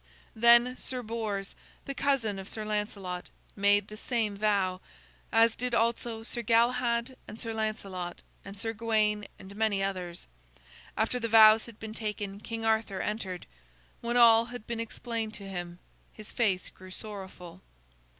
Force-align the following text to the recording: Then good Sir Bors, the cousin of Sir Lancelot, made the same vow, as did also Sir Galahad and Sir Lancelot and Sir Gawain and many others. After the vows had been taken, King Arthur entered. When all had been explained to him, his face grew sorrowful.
Then 0.35 0.63
good 0.63 0.79
Sir 0.79 1.03
Bors, 1.03 1.53
the 1.85 1.93
cousin 1.93 2.39
of 2.39 2.49
Sir 2.49 2.65
Lancelot, 2.65 3.29
made 3.55 3.87
the 3.87 3.95
same 3.95 4.35
vow, 4.35 4.81
as 5.31 5.55
did 5.55 5.75
also 5.75 6.23
Sir 6.23 6.41
Galahad 6.41 7.15
and 7.27 7.39
Sir 7.39 7.53
Lancelot 7.53 8.23
and 8.43 8.57
Sir 8.57 8.73
Gawain 8.73 9.27
and 9.37 9.55
many 9.55 9.83
others. 9.83 10.25
After 10.97 11.19
the 11.19 11.27
vows 11.29 11.67
had 11.67 11.79
been 11.79 11.93
taken, 11.93 12.39
King 12.39 12.65
Arthur 12.65 12.99
entered. 12.99 13.45
When 13.99 14.17
all 14.17 14.45
had 14.45 14.65
been 14.65 14.79
explained 14.79 15.35
to 15.35 15.47
him, 15.47 15.77
his 16.11 16.31
face 16.31 16.69
grew 16.69 16.89
sorrowful. 16.89 17.61